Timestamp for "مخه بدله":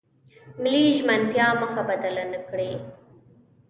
1.61-2.23